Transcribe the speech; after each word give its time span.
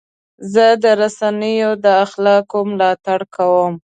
زه 0.53 0.65
د 0.83 0.85
رسنیو 1.01 1.71
د 1.83 1.85
اخلاقو 2.05 2.59
ملاتړ 2.69 3.19
کوم. 3.35 3.73